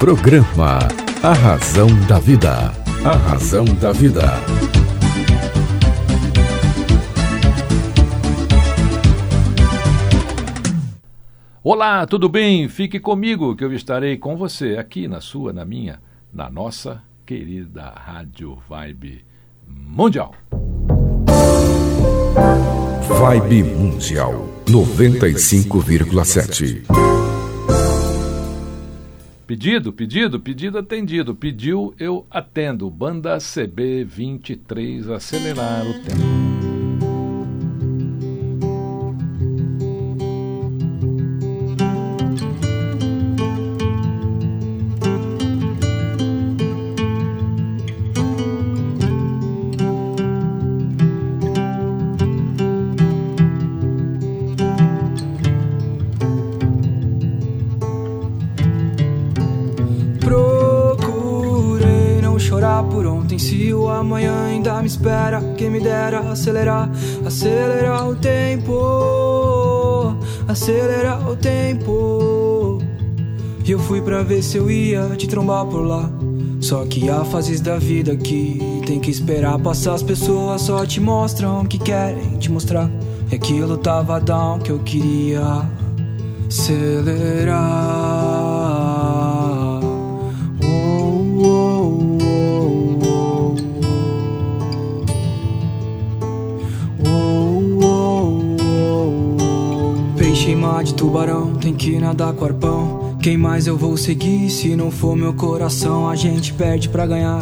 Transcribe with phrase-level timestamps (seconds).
[0.00, 0.78] Programa
[1.22, 2.72] A Razão da Vida.
[3.04, 4.22] A Razão da Vida.
[11.62, 12.66] Olá, tudo bem?
[12.66, 16.00] Fique comigo que eu estarei com você aqui na sua, na minha,
[16.32, 19.22] na nossa querida Rádio Vibe
[19.68, 20.34] Mundial.
[23.06, 27.29] Vibe Mundial 95,7.
[29.50, 31.34] Pedido, pedido, pedido atendido.
[31.34, 32.88] Pediu, eu atendo.
[32.88, 36.49] Banda CB 23, acelerar o tempo.
[64.90, 66.90] Espera Quem me dera acelerar,
[67.24, 69.50] acelerar o tempo
[70.50, 72.78] Acelerar o tempo.
[73.64, 76.10] E eu fui pra ver se eu ia te trombar por lá.
[76.60, 79.56] Só que há fases da vida que tem que esperar.
[79.60, 82.90] Passar As pessoas só te mostram o que querem te mostrar.
[83.30, 85.62] E aquilo tava down que eu queria
[86.48, 88.09] acelerar
[101.00, 103.16] tubarão, tem que nadar com arpão.
[103.22, 106.06] Quem mais eu vou seguir se não for meu coração?
[106.06, 107.40] A gente perde pra ganhar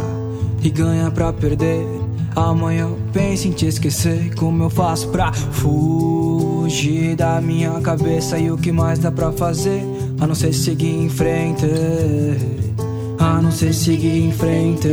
[0.62, 1.84] e ganha pra perder.
[2.36, 4.32] Amanhã eu penso em te esquecer.
[4.36, 8.38] Como eu faço pra fugir da minha cabeça?
[8.38, 9.82] E o que mais dá pra fazer?
[10.20, 11.66] A não ser seguir em frente.
[13.18, 14.86] A não ser seguir em frente.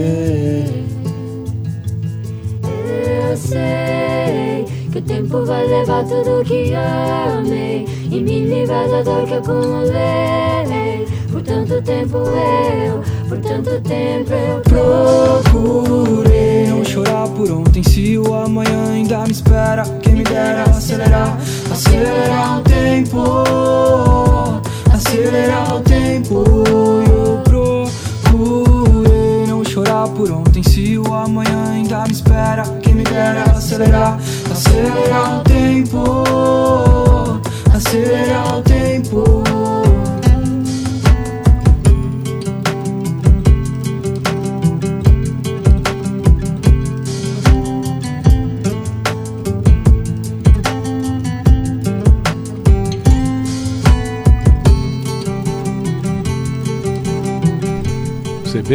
[2.63, 9.25] Eu sei que o tempo vai levar tudo que amei e me livrar da dor
[9.25, 11.05] que acumulei.
[11.31, 14.61] Por tanto tempo eu, por tanto tempo eu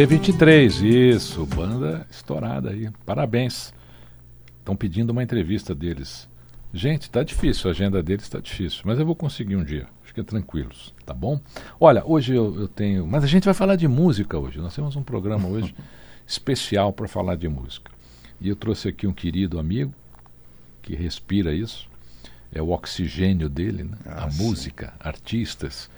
[0.01, 2.89] CB23, isso, banda estourada aí.
[3.05, 3.71] Parabéns.
[4.57, 6.27] Estão pedindo uma entrevista deles.
[6.73, 9.87] Gente, tá difícil, a agenda deles está difícil, mas eu vou conseguir um dia.
[10.01, 11.39] Fiquem tranquilos, tá bom?
[11.79, 13.05] Olha, hoje eu, eu tenho.
[13.05, 14.57] Mas a gente vai falar de música hoje.
[14.57, 15.75] Nós temos um programa hoje
[16.25, 17.91] especial para falar de música.
[18.39, 19.93] E eu trouxe aqui um querido amigo
[20.81, 21.87] que respira isso.
[22.51, 23.97] É o oxigênio dele, né?
[24.03, 24.43] Ah, a sim.
[24.43, 25.91] música, artistas.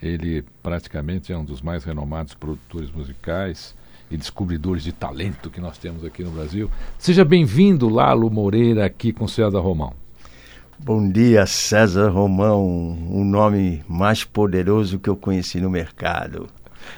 [0.00, 3.74] Ele praticamente é um dos mais renomados produtores musicais
[4.10, 6.70] e descobridores de talento que nós temos aqui no Brasil.
[6.98, 9.94] Seja bem-vindo, Lalo Moreira, aqui com César Romão.
[10.78, 16.48] Bom dia, César Romão, um nome mais poderoso que eu conheci no mercado.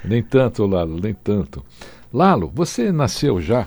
[0.05, 1.65] Nem tanto, Lalo, nem tanto.
[2.12, 3.66] Lalo, você nasceu já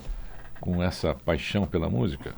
[0.59, 2.33] com essa paixão pela música?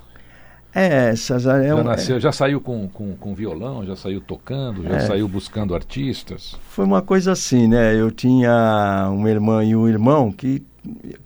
[0.74, 4.84] É, César, é Já um, nasceu, já saiu com, com, com violão, já saiu tocando,
[4.84, 5.00] já É.
[5.00, 6.56] saiu buscando artistas.
[6.70, 7.96] foi uma coisa assim, né?
[8.00, 10.62] Eu tinha uma irmã e um irmão que,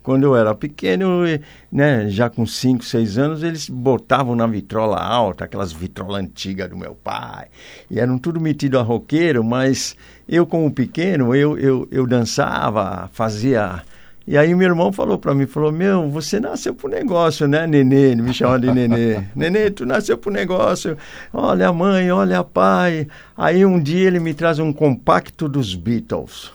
[0.02, 1.24] quando eu era pequeno,
[1.72, 6.78] né, já com 5, 6 anos, eles botavam na vitrola alta, aquelas vitrolas antigas do
[6.78, 7.48] meu pai,
[7.92, 9.96] e eram tudo metido a roqueiro, mas
[10.28, 13.84] eu, como pequeno, eu, eu, eu dançava, fazia...
[14.26, 18.12] E aí meu irmão falou para mim, falou, meu, você nasceu pro negócio, né, Nenê?
[18.12, 19.22] Ele me chama de Nenê.
[19.36, 20.98] Nenê, tu nasceu pro negócio.
[21.34, 23.08] Olha mãe, olha pai.
[23.36, 26.52] Aí um dia ele me traz um compacto dos Beatles.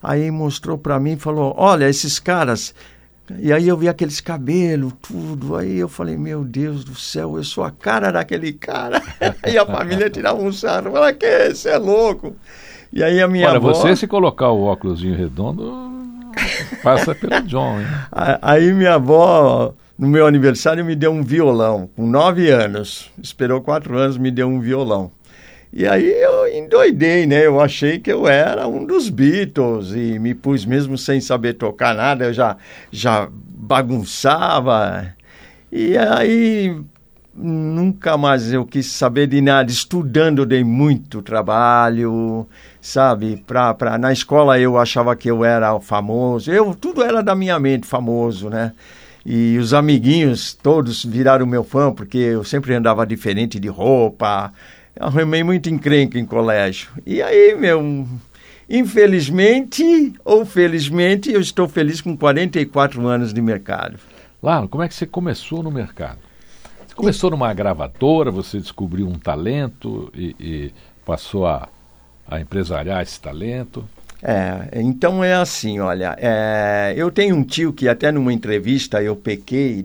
[0.00, 2.74] Aí mostrou para mim e falou, olha, esses caras...
[3.38, 5.56] E aí eu vi aqueles cabelos, tudo.
[5.56, 9.00] Aí eu falei, meu Deus do céu, eu sou a cara daquele cara.
[9.48, 10.92] e a família tirava um sarro.
[10.92, 11.54] Fala, que?
[11.54, 12.36] Você é louco?
[12.92, 13.72] E aí a minha Olha, avó...
[13.72, 16.01] você se colocar o óculos redondo,
[16.76, 17.86] passa pelo John, hein?
[18.40, 23.10] Aí minha avó, no meu aniversário, me deu um violão, com nove anos.
[23.22, 25.10] Esperou quatro anos, me deu um violão.
[25.72, 27.46] E aí eu endoidei, né?
[27.46, 31.94] Eu achei que eu era um dos Beatles e me pus mesmo sem saber tocar
[31.94, 32.58] nada, eu já,
[32.90, 35.14] já bagunçava.
[35.70, 36.76] E aí
[37.34, 39.70] nunca mais eu quis saber de nada.
[39.70, 42.46] Estudando dei muito trabalho,
[42.82, 43.36] sabe?
[43.46, 46.50] Pra, pra, na escola eu achava que eu era famoso.
[46.50, 48.72] Eu tudo era da minha mente famoso, né?
[49.24, 54.52] E os amiguinhos todos viraram meu fã porque eu sempre andava diferente de roupa.
[54.98, 56.90] Arrumei muito encrenca em colégio.
[57.06, 58.06] E aí, meu,
[58.68, 63.96] infelizmente ou felizmente, eu estou feliz com 44 anos de mercado.
[64.42, 66.18] Lalo, como é que você começou no mercado?
[66.84, 70.72] Você começou numa gravadora, você descobriu um talento e, e
[71.06, 71.68] passou a,
[72.32, 73.84] a empresariar esse talento?
[74.22, 79.16] É, então é assim, olha, é, eu tenho um tio que até numa entrevista eu
[79.16, 79.84] pequei,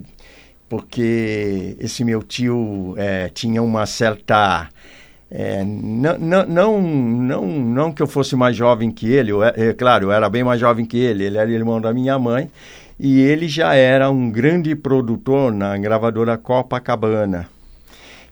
[0.69, 4.69] porque esse meu tio é, tinha uma certa.
[5.29, 9.73] É, não, não, não, não, não que eu fosse mais jovem que ele, eu, é,
[9.73, 12.49] claro, eu era bem mais jovem que ele, ele era irmão da minha mãe,
[12.99, 17.49] e ele já era um grande produtor na gravadora Copacabana.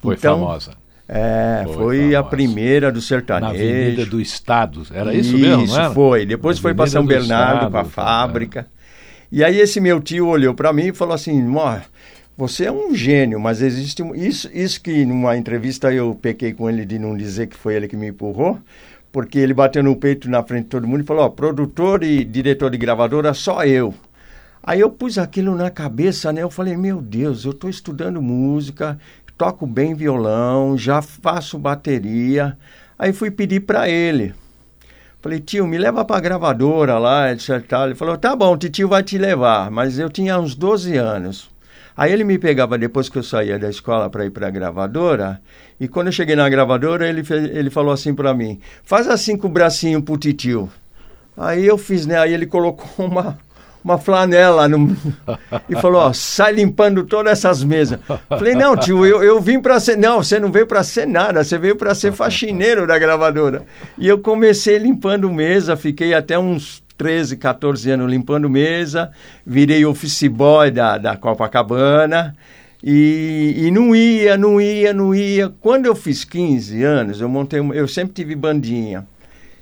[0.02, 0.85] Foi então, famosa.
[1.08, 3.54] É, foi, foi a primeira do sertanejo.
[3.54, 6.26] Na Avenida do Estado, era isso, isso mesmo, Isso, foi.
[6.26, 8.62] Depois foi para São Bernardo, para a fábrica.
[8.62, 8.76] É.
[9.32, 11.46] E aí esse meu tio olhou para mim e falou assim,
[12.38, 14.02] você é um gênio, mas existe...
[14.16, 17.88] Isso, isso que numa entrevista eu pequei com ele de não dizer que foi ele
[17.88, 18.60] que me empurrou,
[19.12, 22.24] porque ele bateu no peito na frente de todo mundo e falou, ó, produtor e
[22.24, 23.94] diretor de gravadora, só eu.
[24.64, 26.42] Aí eu pus aquilo na cabeça, né?
[26.42, 28.98] Eu falei, meu Deus, eu estou estudando música,
[29.38, 32.58] toco bem violão, já faço bateria.
[32.98, 34.34] Aí fui pedir para ele.
[35.22, 37.50] Falei, tio, me leva para a gravadora lá, etc.
[37.86, 39.72] Ele falou, tá bom, tio vai te levar.
[39.72, 41.50] Mas eu tinha uns 12 anos.
[41.98, 45.42] Aí ele me pegava depois que eu saía da escola para ir para a gravadora.
[45.80, 49.38] E quando eu cheguei na gravadora, ele, fez, ele falou assim para mim: faz assim
[49.38, 50.70] com o bracinho pro titio.
[51.38, 52.18] Aí eu fiz, né?
[52.18, 53.38] Aí ele colocou uma,
[53.86, 54.98] uma flanela no...
[55.70, 58.00] e falou: ó, sai limpando todas essas mesas.
[58.28, 59.96] Falei: não, tio, eu, eu vim para ser.
[59.96, 63.64] Não, você não veio para ser nada, você veio para ser faxineiro da gravadora.
[63.96, 69.12] E eu comecei limpando mesa, fiquei até uns 13, 14 anos limpando mesa,
[69.46, 72.36] virei office boy da, da Copacabana.
[72.84, 75.50] E, e não ia, não ia, não ia.
[75.60, 79.08] Quando eu fiz 15 anos, eu montei, eu sempre tive bandinha.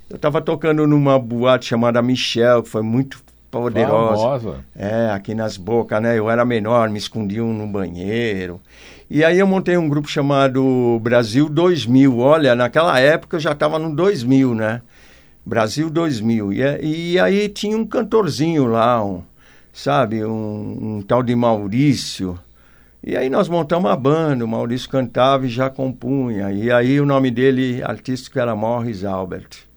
[0.08, 3.23] Eu estava tocando numa boate chamada Michel, que foi muito
[3.62, 4.22] poderosa.
[4.22, 4.64] Famosa.
[4.74, 6.18] É, aqui nas bocas, né?
[6.18, 8.60] Eu era menor, me escondiam no banheiro.
[9.08, 12.18] E aí eu montei um grupo chamado Brasil 2000.
[12.18, 14.82] Olha, naquela época eu já estava no 2000, né?
[15.44, 16.52] Brasil 2000.
[16.52, 19.22] E, e aí tinha um cantorzinho lá, um,
[19.72, 20.24] sabe?
[20.24, 22.38] Um, um tal de Maurício.
[23.06, 26.50] E aí nós montamos uma banda, o Maurício cantava e já compunha.
[26.50, 29.73] E aí o nome dele artístico era Morris Albert.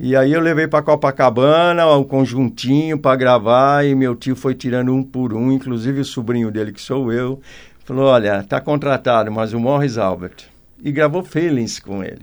[0.00, 4.94] E aí eu levei para Copacabana um conjuntinho para gravar e meu tio foi tirando
[4.94, 7.40] um por um, inclusive o sobrinho dele, que sou eu,
[7.84, 10.46] falou: Olha, tá contratado, mas o Morris Albert.
[10.84, 12.22] E gravou Feelings com ele.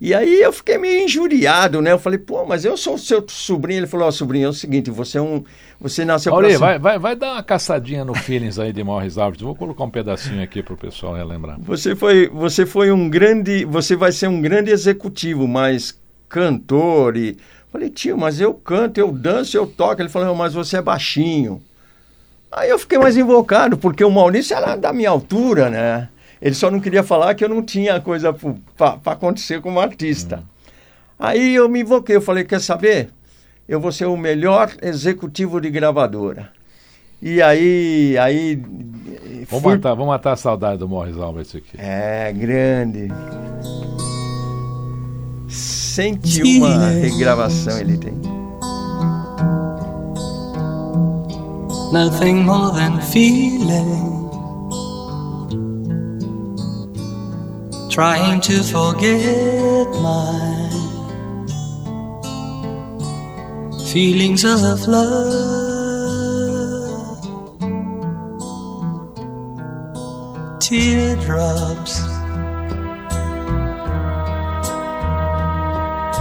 [0.00, 1.92] E aí eu fiquei meio injuriado, né?
[1.92, 3.80] Eu falei, pô, mas eu sou seu sobrinho.
[3.80, 5.44] Ele falou, ó, oh, sobrinho, é o seguinte, você é um.
[5.78, 9.42] Você nasceu Olha, vai, vai, vai dar uma caçadinha no Feelings aí de Morris Albert.
[9.42, 11.58] Vou colocar um pedacinho aqui para o pessoal relembrar.
[11.60, 13.66] Você foi, você foi um grande.
[13.66, 15.94] Você vai ser um grande executivo, mas
[16.30, 17.16] cantor.
[17.16, 17.36] E
[17.70, 20.00] falei, tio, mas eu canto, eu danço, eu toco.
[20.00, 21.60] Ele falou, mas você é baixinho.
[22.50, 26.08] Aí eu fiquei mais invocado, porque o Maurício era da minha altura, né?
[26.40, 28.34] Ele só não queria falar que eu não tinha coisa
[28.76, 30.36] para acontecer como artista.
[30.36, 30.42] Uhum.
[31.18, 33.10] Aí eu me invoquei, eu falei, quer saber?
[33.68, 36.50] Eu vou ser o melhor executivo de gravadora.
[37.22, 38.56] E aí, aí
[39.50, 39.74] Vamos, fui...
[39.74, 41.76] matar, vamos matar a saudade do Morris Albert aqui.
[41.76, 43.08] É, grande.
[45.50, 48.14] 101 regravação ele tem.
[51.92, 54.30] Nothing more than feeling.
[57.90, 60.70] Trying to forget my
[63.92, 65.60] feelings of love.
[70.60, 72.19] Teardrops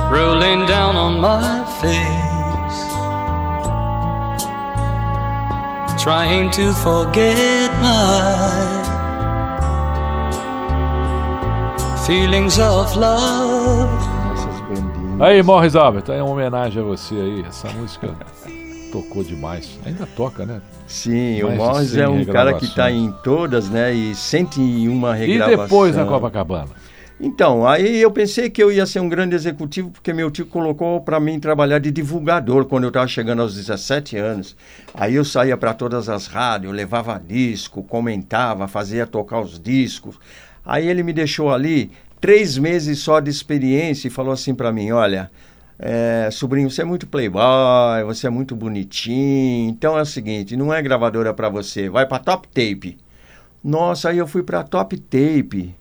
[0.10, 2.82] rolling down on my face,
[6.04, 8.84] trying to forget my
[12.06, 13.90] feelings of love.
[15.20, 18.10] Aí, Morris Albert, é uma homenagem a você aí, essa música
[18.92, 19.78] tocou demais.
[19.86, 20.62] Ainda toca, né?
[20.88, 23.94] Sim, Mais o Morris 100 é um cara que está em todas, né?
[23.94, 24.64] E 101
[25.14, 25.60] E regravações.
[25.70, 26.70] depois na Copacabana?
[27.22, 31.02] Então, aí eu pensei que eu ia ser um grande executivo, porque meu tio colocou
[31.02, 34.56] para mim trabalhar de divulgador quando eu estava chegando aos 17 anos.
[34.94, 40.18] Aí eu saía para todas as rádios, levava disco, comentava, fazia tocar os discos.
[40.66, 44.92] Aí ele me deixou ali três meses só de experiência e falou assim para mim:
[44.92, 45.30] olha.
[45.80, 49.70] é, sobrinho, você é muito playboy, você é muito bonitinho.
[49.70, 52.98] Então é o seguinte, não é gravadora para você, vai para Top Tape.
[53.64, 55.76] Nossa, aí eu fui para Top Tape.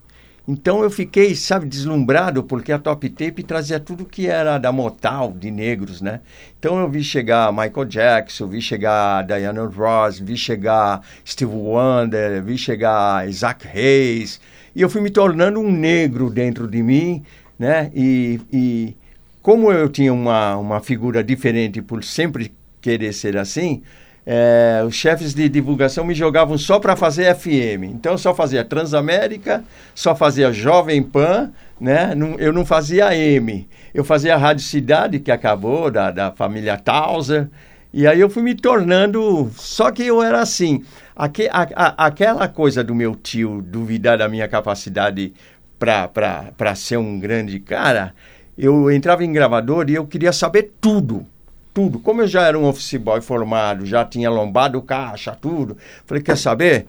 [0.51, 5.31] Então eu fiquei, sabe, deslumbrado, porque a Top Tape trazia tudo que era da Motal,
[5.31, 6.23] de negros, né?
[6.59, 12.57] Então eu vi chegar Michael Jackson, vi chegar Diana Ross, vi chegar Steve Wonder, vi
[12.57, 14.41] chegar Isaac Hayes,
[14.75, 17.23] e eu fui me tornando um negro dentro de mim,
[17.59, 17.91] né?
[17.95, 18.97] E, e
[19.43, 23.83] como eu tinha uma, uma figura diferente por sempre querer ser assim,
[24.31, 27.85] é, os chefes de divulgação me jogavam só para fazer FM.
[27.95, 32.15] Então eu só fazia Transamérica, só fazia Jovem Pan, né?
[32.15, 33.67] Não- eu não fazia M.
[33.95, 37.49] Eu fazia Rádio Cidade, que acabou, da, da família Tauser.
[37.91, 39.51] E aí eu fui me tornando.
[39.57, 40.85] Só que eu era assim.
[41.17, 45.33] aque- a- a- aquela coisa do meu tio duvidar da minha capacidade
[45.79, 48.15] para ser um grande cara,
[48.59, 51.27] eu entrava em gravador e eu queria saber tudo
[51.79, 52.01] tudo.
[52.01, 55.77] Como eu já era um office boy formado, já tinha lombado caixa, tudo.
[56.05, 56.87] Falei, quer saber?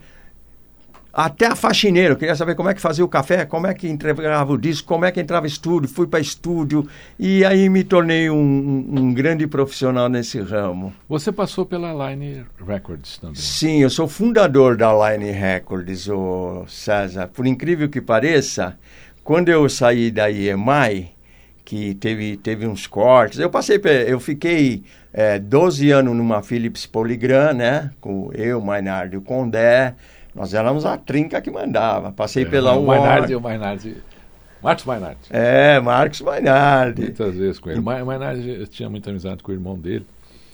[1.12, 3.88] Até a faxineira, eu queria saber como é que fazia o café, como é que
[3.88, 6.86] entregava o disco, como é que entrava estúdio, fui para estúdio
[7.18, 10.92] e aí me tornei um, um- grande profissional nesse ramo.
[11.08, 13.34] Você passou pela Line Records também.
[13.36, 17.28] Sim, eu sou fundador da Line Records, o César.
[17.28, 18.78] Por incrível que pareça,
[19.24, 21.10] quando eu saí da EMI,
[21.64, 27.52] que teve, teve uns cortes, eu passei, eu fiquei eh, 12 anos numa Philips Polygram,
[27.54, 27.90] né?
[28.00, 29.94] Com eu, Mainardi e o Condé.
[30.34, 32.12] Nós éramos a trinca que mandava.
[32.12, 33.08] Passei pela o Warner.
[33.10, 33.96] Mainardi, o Mainardi.
[34.62, 35.18] Marcos Mainardi.
[35.30, 37.02] É, Marcos Mainardi.
[37.02, 37.80] Muitas vezes com ele.
[37.80, 40.06] Ma- Mainardi eu tinha muita amizade com o irmão dele.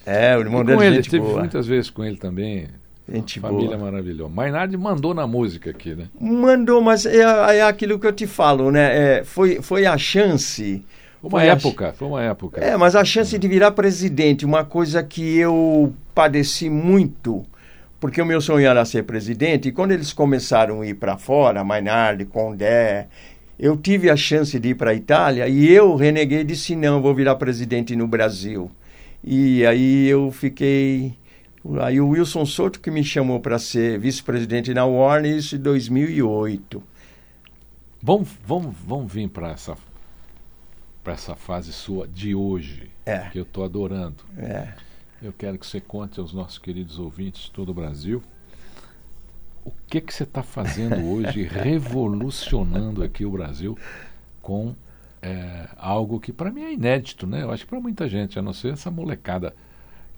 [0.05, 1.41] É, o irmão e dele, com ele, gente tive boa.
[1.41, 2.69] muitas vezes com ele também.
[3.09, 3.91] Gente Família boa.
[3.91, 4.31] maravilhosa.
[4.35, 6.09] Mainardi mandou na música aqui, né?
[6.21, 7.21] Mandou, mas é,
[7.59, 9.19] é aquilo que eu te falo, né?
[9.19, 10.85] É, foi, foi a chance.
[11.21, 12.61] Foi uma Foi a- época, foi uma época.
[12.61, 17.45] É, mas a chance de virar presidente, uma coisa que eu padeci muito,
[18.01, 21.63] porque o meu sonho era ser presidente, e quando eles começaram a ir para fora,
[21.63, 23.07] Mainardi, Condé,
[23.59, 27.01] eu tive a chance de ir para a Itália e eu reneguei e disse: não,
[27.01, 28.69] vou virar presidente no Brasil.
[29.25, 31.15] E aí eu fiquei.
[31.81, 36.83] Aí o Wilson Souto que me chamou para ser vice-presidente na Warner, isso em 2008.
[38.03, 39.77] Vamos, vamos, vamos vir para essa,
[41.03, 43.29] pra essa fase sua de hoje, É.
[43.31, 44.25] que eu estou adorando.
[44.37, 44.69] É.
[45.23, 48.23] Eu quero que você conte aos nossos queridos ouvintes de todo o Brasil
[49.65, 53.77] o que que você está fazendo hoje, revolucionando aqui o Brasil
[54.41, 54.77] com
[55.21, 57.43] é, algo que para mim é inédito, né?
[57.43, 59.57] Eu acho que para muita gente, a não ser essa molecada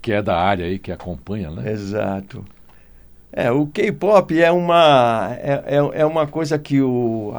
[0.01, 1.71] que é da área aí, que acompanha, né?
[1.73, 2.45] Exato.
[3.31, 7.35] É, o K-pop é uma, é, é, é uma coisa que o.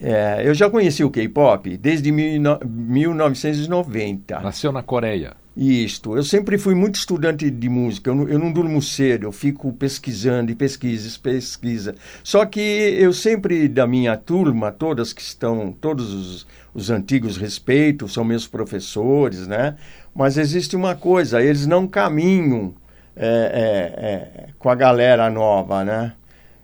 [0.00, 4.40] é, eu já conheci o K-pop desde mil e no- 1990.
[4.40, 5.34] Nasceu na Coreia.
[5.60, 6.14] Isto.
[6.16, 8.10] Eu sempre fui muito estudante de música.
[8.10, 11.96] Eu não, eu não durmo cedo, eu fico pesquisando e pesquisa, pesquisa.
[12.22, 18.06] Só que eu sempre, da minha turma, todas que estão, todos os, os antigos respeito,
[18.08, 19.74] são meus professores, né?
[20.14, 22.72] Mas existe uma coisa, eles não caminham
[23.16, 26.12] é, é, é, com a galera nova, né?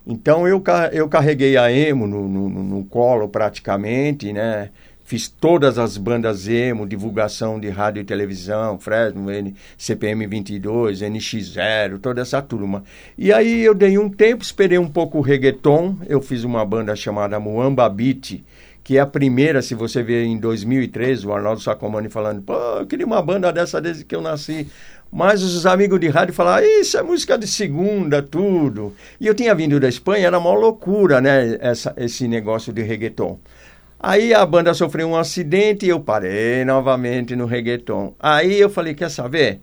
[0.07, 4.71] Então eu, eu carreguei a emo no, no- no colo praticamente, né?
[5.05, 12.01] Fiz todas as bandas emo, divulgação de rádio e televisão, Fresno, N, CPM 22, NX0,
[12.01, 12.83] toda essa turma.
[13.19, 16.97] E aí eu dei um tempo, esperei um pouco o reggaeton, eu fiz uma banda
[16.97, 18.43] chamada Muamba Beat,
[18.83, 22.87] que é a primeira, se você ver em 2013, o Arnaldo Sacomani falando, pô, eu
[22.87, 24.67] queria uma banda dessa desde que eu nasci.
[25.13, 28.95] Mas os amigos de rádio falavam, isso é música de segunda, tudo.
[29.21, 33.39] E eu tinha vindo da Espanha, era uma loucura, né, essa, esse negócio de reggaeton.
[34.07, 38.15] Aí a banda sofreu um acidente e eu parei novamente no reggaeton.
[38.21, 39.61] Aí eu falei, quer saber?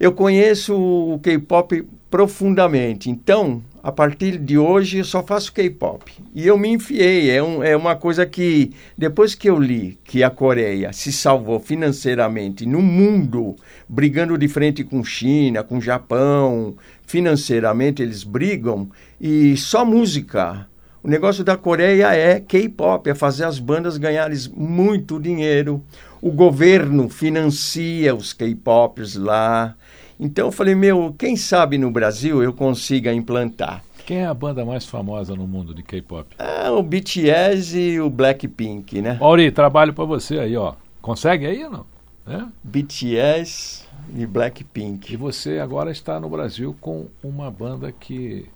[0.00, 6.10] Eu conheço o K-pop profundamente, então a partir de hoje eu só faço K-pop.
[6.34, 10.22] E eu me enfiei, é, um, é uma coisa que depois que eu li que
[10.22, 13.54] a Coreia se salvou financeiramente no mundo,
[13.86, 16.74] brigando de frente com China, com Japão,
[17.06, 18.88] financeiramente eles brigam
[19.20, 20.71] e só música.
[21.02, 25.82] O negócio da Coreia é K-pop, é fazer as bandas ganharem muito dinheiro.
[26.20, 29.74] O governo financia os K-pops lá.
[30.20, 33.82] Então eu falei, meu, quem sabe no Brasil eu consiga implantar.
[34.06, 36.36] Quem é a banda mais famosa no mundo de K-pop?
[36.38, 39.16] Ah, o BTS e o Blackpink, né?
[39.20, 40.74] Mauri, trabalho para você aí, ó.
[41.00, 41.86] Consegue aí ou não?
[42.26, 42.44] É?
[42.62, 45.16] BTS e E Blackpink.
[45.16, 48.46] você agora está no Brasil com uma banda que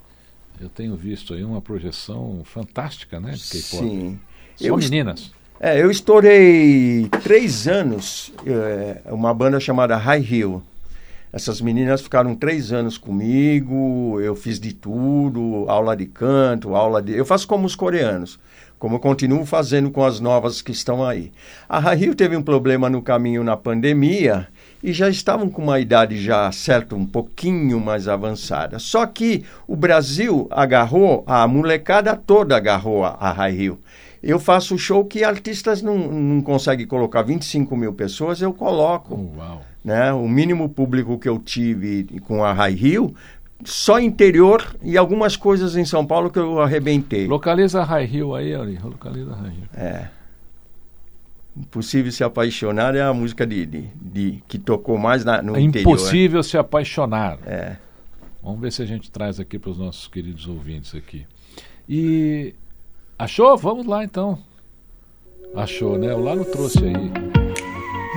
[0.61, 3.33] eu tenho visto aí uma projeção fantástica, né?
[3.33, 3.85] De K-pop.
[3.85, 4.19] Sim.
[4.57, 5.33] Só Eu- meninas.
[5.59, 10.63] É, eu estourei três anos, é, uma banda chamada High Hill.
[11.33, 17.13] Essas meninas ficaram três anos comigo, eu fiz de tudo, aula de canto, aula de...
[17.13, 18.39] Eu faço como os coreanos,
[18.79, 21.33] como eu continuo fazendo com as novas que estão aí.
[21.67, 24.49] A High Hill teve um problema no caminho na pandemia
[24.87, 28.79] e já estavam com uma idade já certa, um pouquinho mais avançada.
[28.79, 33.81] Só que o Brasil agarrou, a molecada toda agarrou a, a High Hill.
[34.23, 39.33] Eu faço show que artistas não, não conseguem colocar 25 mil pessoas, eu coloco.
[39.37, 39.63] Uau.
[39.85, 40.13] Né?
[40.13, 43.15] O mínimo público que eu tive com a High Hill,
[43.65, 47.27] só interior e algumas coisas em São Paulo que eu arrebentei.
[47.27, 48.79] Localiza a High Hill aí, Ari.
[48.85, 49.69] Localiza a High Hill.
[49.75, 50.16] É.
[51.56, 55.62] Impossível se apaixonar é a música de, de, de- que tocou mais na, no É
[55.62, 55.90] interior.
[55.96, 57.38] impossível se apaixonar.
[57.46, 57.76] É.
[58.42, 61.26] Vamos ver se a gente traz aqui para os nossos queridos ouvintes aqui.
[61.90, 62.54] E
[63.20, 63.58] achou?
[63.58, 64.40] Vamos lá então.
[65.54, 66.14] Achou, né?
[66.14, 67.12] O Lalo trouxe aí.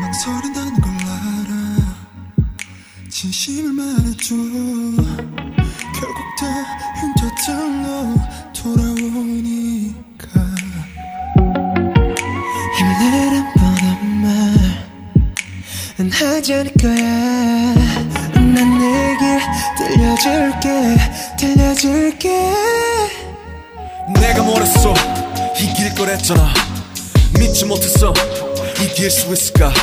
[0.01, 1.51] 망설인다는 걸 알아
[3.09, 4.35] 진심을 말해줘
[5.95, 6.43] 결국 다
[7.01, 8.15] 흉터들로
[8.53, 9.95] 돌아오니
[16.48, 16.94] 않을 거야.
[18.34, 19.40] 난 내게
[19.78, 20.98] 들려줄게
[21.38, 22.54] 들려줄게.
[24.20, 24.94] 내가 뭐랬어?
[25.60, 26.54] 이길 거랬잖아.
[27.38, 28.14] 믿지 못했어.
[28.82, 29.74] 이길 수 있을까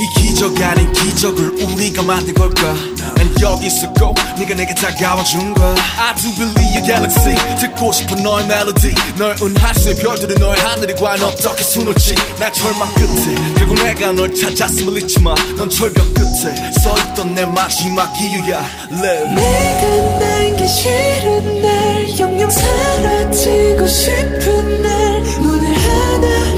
[0.00, 2.72] 이 기적 아닌 기적을 우리가 만든 걸까?
[3.16, 7.36] 난 여기 있었고 네가 내게 다가와 준 거야 I do believe your galaxy.
[7.58, 12.14] 듣고 싶은 너의 멜로디 널 은하수의 별들이 너의 하늘이 과연 어떻게 수놓지?
[12.38, 13.34] 날 절망 끝에.
[13.58, 18.64] 결국 내가 널 찾았음을 잊지 마넌 철벽 끝에 서있던 내 마지막 이유야.
[18.92, 19.34] Live.
[19.34, 26.49] 내가 난게 싫은 날 영영 사라지고 싶은 날 문을 하나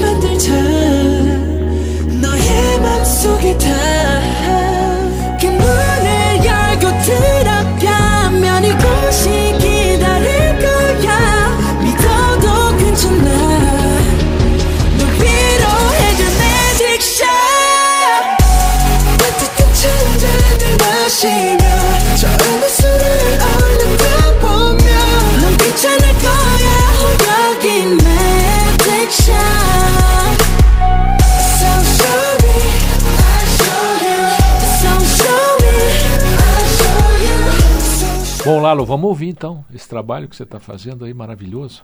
[38.73, 41.83] Lalo, vamos ouvir então esse trabalho que você está fazendo aí maravilhoso.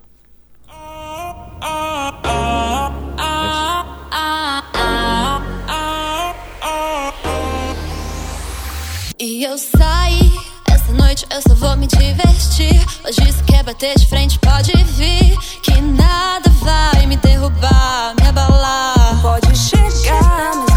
[9.19, 10.31] E eu saí,
[10.67, 12.83] essa noite eu só vou me divertir.
[13.05, 15.37] Hoje se quer bater de frente, pode vir.
[15.61, 19.21] Que nada vai me derrubar, me abalar.
[19.21, 20.68] Pode chegar, mas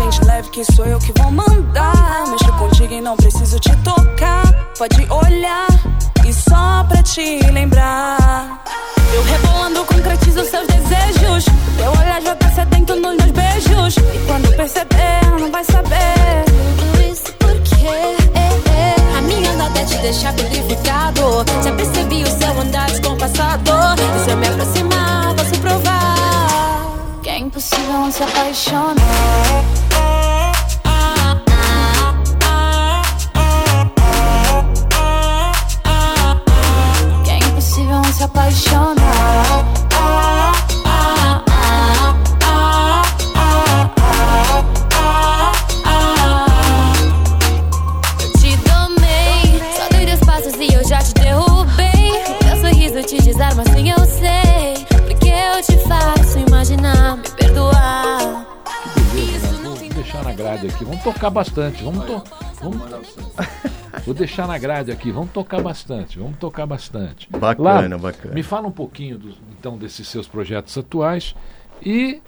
[0.52, 2.24] que sou eu que vou mandar.
[2.28, 4.44] Mexer contigo e não preciso te tocar.
[4.78, 5.66] Pode olhar
[6.26, 8.62] e só pra te lembrar.
[9.14, 11.46] Eu rebolando concretizo seus desejos.
[11.76, 13.96] Teu olhar joga sedento nos meus beijos.
[13.96, 16.44] E quando perceber, não vai saber.
[16.76, 19.16] Tudo isso porque é, é.
[19.18, 21.22] a minha nota é te deixar purificado.
[21.64, 23.72] Já percebi o seu andar descompassado.
[23.72, 29.91] E se eu me aproximar, posso provar que é impossível não se apaixonar.
[61.32, 61.82] Bastante.
[61.82, 62.22] Vamos, to
[62.60, 62.82] vamos
[64.04, 65.10] Vou deixar na grade aqui.
[65.10, 66.18] Vamos tocar bastante.
[66.18, 67.28] Vamos tocar bastante.
[67.30, 68.34] Bacana, Lalo, bacana.
[68.34, 71.34] Me fala um pouquinho dos- então desses seus projetos atuais
[71.84, 72.20] e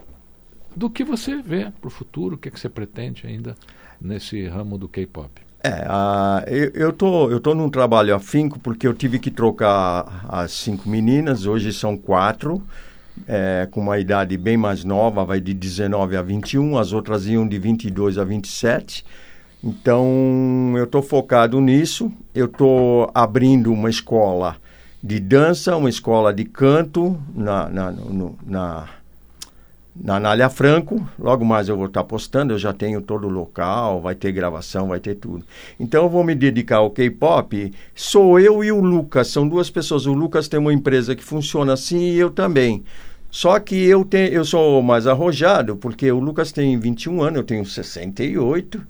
[0.76, 2.34] do que você vê para o futuro.
[2.34, 3.54] O que, é que você pretende ainda
[4.00, 5.30] nesse ramo do K-pop?
[5.62, 10.26] É, a- eu, eu, tô, eu tô num trabalho afinco porque eu tive que trocar
[10.28, 12.62] as cinco meninas, hoje são quatro,
[13.26, 17.46] é, com uma idade bem mais nova, vai de 19 a 21, as outras iam
[17.46, 19.04] de 22 a 27.
[19.62, 22.12] Então, eu estou focado nisso.
[22.34, 24.56] Eu estou abrindo uma escola
[25.02, 28.88] de dança, uma escola de canto na, na, no, na,
[29.94, 31.06] na Anália Franco.
[31.18, 34.88] Logo mais eu vou estar postando, eu já tenho todo o local, vai ter gravação,
[34.88, 35.44] vai ter tudo.
[35.78, 37.72] Então eu vou me dedicar ao K-pop.
[37.94, 40.06] Sou eu e o Lucas, são duas pessoas.
[40.06, 42.82] O Lucas tem uma empresa que funciona assim e eu também.
[43.30, 47.42] Só que eu, tenho, eu sou mais arrojado, porque o Lucas tem 21 anos, eu
[47.42, 48.80] tenho 68,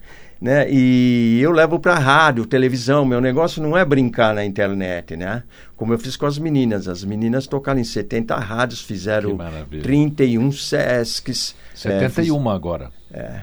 [0.40, 0.66] né?
[0.70, 3.04] E eu levo para rádio, televisão.
[3.04, 5.42] Meu negócio não é brincar na internet, né?
[5.76, 6.86] Como eu fiz com as meninas.
[6.88, 9.82] As meninas tocaram em 70 rádios, fizeram Que maravilha.
[9.82, 11.54] 31 Sescs.
[11.72, 12.90] é, 71 fiz- agora.
[13.12, 13.40] é.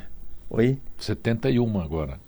[0.50, 0.78] Oi?
[1.00, 2.20] 71 agora.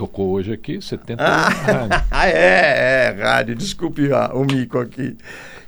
[0.00, 1.22] Tocou hoje aqui, 71.
[1.22, 2.06] Ah, rádio.
[2.10, 5.14] ah, é, é, rádio, desculpe ah, o mico aqui.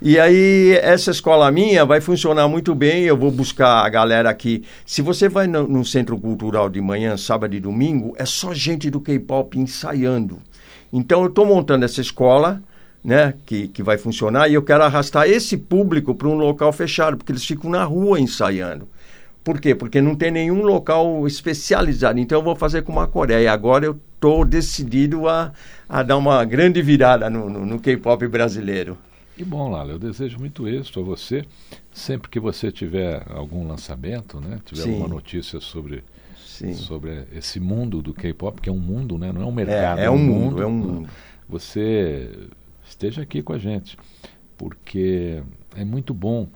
[0.01, 3.03] E aí, essa escola minha vai funcionar muito bem.
[3.03, 4.65] Eu vou buscar a galera aqui.
[4.87, 8.89] Se você vai no, no Centro Cultural de manhã, sábado e domingo, é só gente
[8.89, 10.41] do K-pop ensaiando.
[10.91, 12.63] Então, eu estou montando essa escola,
[13.05, 17.19] né, que, que vai funcionar, e eu quero arrastar esse público para um local fechado,
[17.19, 18.89] porque eles ficam na rua ensaiando.
[19.45, 19.75] Por quê?
[19.75, 22.19] Porque não tem nenhum local especializado.
[22.19, 23.53] Então eu vou fazer como a Coreia.
[23.53, 25.53] Agora eu estou decidido a,
[25.89, 28.97] a dar uma grande virada no, no, no K-pop brasileiro.
[29.37, 29.93] Que bom, Lala.
[29.93, 31.45] Eu desejo muito êxito a você.
[31.93, 34.61] Sempre que você tiver algum lançamento, né?
[34.65, 34.91] Tiver Sim.
[34.93, 36.05] alguma notícia sobre,
[36.39, 36.73] Sim.
[36.75, 39.33] sobre esse mundo do K-pop, que é um mundo, né?
[39.33, 39.99] Não é um mercado.
[39.99, 41.09] é um mundo, é um mundo.
[41.49, 42.31] Você
[42.89, 43.99] esteja aqui com a gente,
[44.57, 45.43] porque
[45.77, 46.47] é muito bom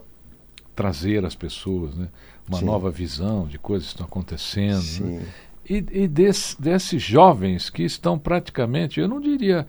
[0.76, 2.08] trazer às pessoas, né?
[2.48, 2.66] Uma Sim.
[2.66, 5.04] nova visão de coisas que estão acontecendo.
[5.04, 5.26] né?
[5.68, 9.66] E, e des- desses jovens que estão praticamente, eu não diria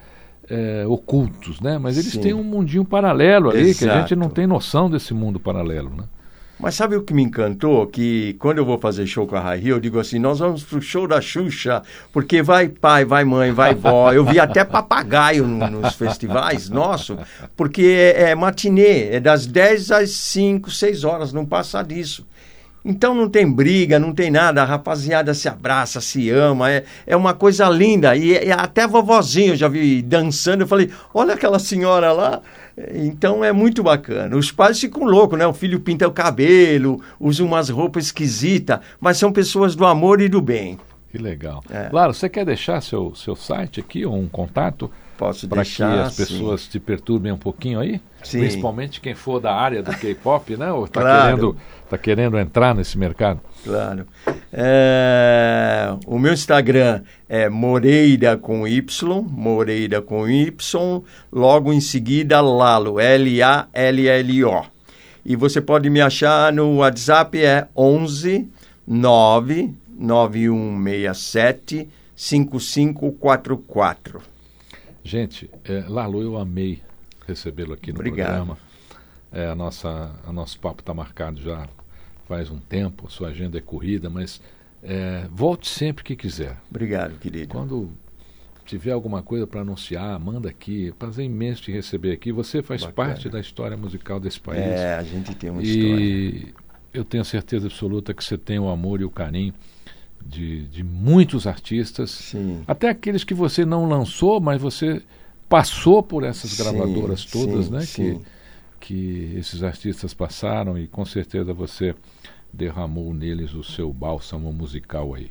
[0.49, 1.77] eh, ocultos, né?
[1.77, 2.21] Mas eles Sim.
[2.21, 4.15] têm um mundinho paralelo ali, que a gente Exato.
[4.15, 6.03] não tem noção desse mundo paralelo, né?
[6.59, 7.85] Mas sabe o que me encantou?
[7.85, 10.81] Que quando eu vou fazer show com a Raí, eu digo assim, nós vamos pro
[10.81, 14.11] show da Xuxa, porque vai pai, vai mãe, vai vó.
[14.11, 17.15] Eu vi até papagaio no- nos festivais, nosso,
[17.55, 22.25] porque é, é matinê, é das 10 às 5, 6 horas, não passa disso.
[22.89, 27.17] Então não tem briga, não tem nada, a rapaziada se abraça, se ama, é, é
[27.17, 28.15] uma coisa linda.
[28.15, 32.41] E, e até vovozinho eu já vi dançando, eu falei, olha aquela senhora lá.
[32.93, 34.37] Então é muito bacana.
[34.37, 35.45] Os pais ficam loucos, né?
[35.45, 40.29] O filho pinta o cabelo, usa umas roupas esquisitas, mas são pessoas do amor e
[40.29, 40.79] do bem.
[41.11, 41.61] Que legal.
[41.69, 41.89] É.
[41.89, 46.15] Claro, você quer deixar seu, seu site aqui ou um contato Posso para que as
[46.15, 47.99] pessoas te perturbem um pouquinho aí?
[48.23, 48.39] Sim.
[48.39, 50.71] Principalmente quem for da área do K-pop, né?
[50.71, 51.35] Ou está Claro.
[51.35, 51.57] querendo,
[51.89, 53.41] tá querendo entrar nesse mercado?
[53.63, 54.05] Claro.
[54.53, 61.01] É, o meu Instagram é Moreira com Y, Moreira com Y,
[61.31, 64.65] logo em seguida Lalo, L-A-L-L-O.
[65.25, 68.47] E você pode me achar no WhatsApp, é 11
[68.85, 74.36] 9 9167 5544.
[75.07, 76.81] Gente, é, Lalo, eu amei
[77.25, 78.27] recebê-lo aqui no Obrigado.
[78.27, 78.57] programa.
[79.31, 81.65] É, a nossa, a nosso papo está marcado já
[82.27, 84.41] faz um tempo, a sua agenda é corrida, mas
[84.83, 86.57] é, volte sempre que quiser.
[86.69, 87.47] Obrigado, querido.
[87.47, 87.89] Quando
[88.65, 90.91] tiver alguma coisa para anunciar, manda aqui.
[90.99, 92.33] Prazer imenso te receber aqui.
[92.33, 93.07] Você faz Bacana.
[93.09, 94.59] parte da história musical desse país.
[94.59, 96.03] É, a gente tem uma história.
[96.03, 96.53] e
[96.93, 99.53] eu tenho certeza absoluta que você tem o amor e o carinho
[100.25, 102.61] de, de muitos artistas, Sim.
[102.67, 105.01] até aqueles que você não lançou, mas você
[105.47, 107.85] passou por essas Sim, gravadoras todas, sim, né?
[107.85, 108.19] Que,
[108.79, 111.95] que esses artistas passaram e com certeza você
[112.51, 115.29] derramou neles o seu bálsamo musical aí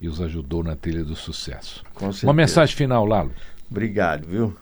[0.00, 1.82] e os ajudou na trilha do sucesso.
[2.22, 3.32] Uma mensagem final, Lalo.
[3.70, 4.56] Obrigado, viu?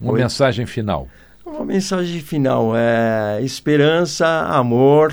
[0.00, 0.20] Uma Oi.
[0.22, 1.08] mensagem final.
[1.44, 5.12] Uma mensagem final é esperança, amor.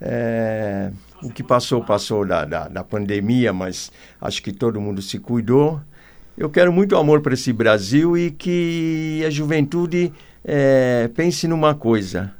[0.00, 0.90] é,
[1.22, 5.80] o que passou, passou da, da, da pandemia, mas acho que todo mundo se cuidou.
[6.36, 10.12] Eu quero muito amor para esse Brasil e que a juventude
[10.44, 12.32] é, pense numa coisa.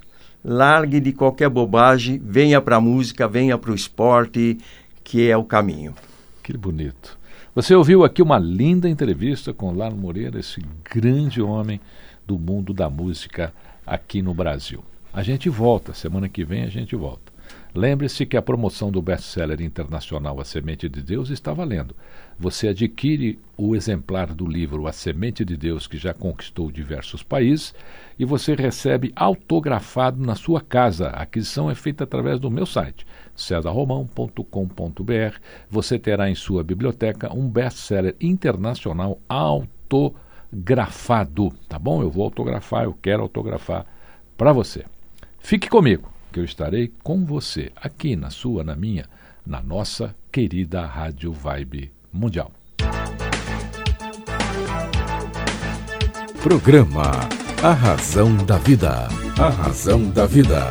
[0.44, 4.58] Largue de qualquer bobagem, venha para a música, venha para o esporte,
[5.04, 5.94] que é o caminho.
[6.42, 7.18] Que bonito.
[7.54, 11.80] Você ouviu aqui uma linda entrevista com Lalo Moreira, esse grande homem
[12.26, 13.52] do mundo da música
[13.86, 14.82] aqui no Brasil.
[15.12, 17.31] A gente volta, semana que vem a gente volta.
[17.74, 21.96] Lembre-se que a promoção do best-seller internacional A Semente de Deus está valendo.
[22.38, 27.74] Você adquire o exemplar do livro A Semente de Deus, que já conquistou diversos países,
[28.18, 31.08] e você recebe autografado na sua casa.
[31.08, 35.38] A aquisição é feita através do meu site, cesarromão.com.br.
[35.70, 42.02] Você terá em sua biblioteca um best-seller internacional autografado, tá bom?
[42.02, 43.86] Eu vou autografar, eu quero autografar
[44.36, 44.84] para você.
[45.38, 49.04] Fique comigo, que eu estarei com você, aqui na sua, na minha,
[49.46, 52.50] na nossa querida Rádio Vibe Mundial.
[56.42, 57.12] Programa
[57.62, 59.08] A Razão da Vida.
[59.38, 60.70] A Razão da Vida.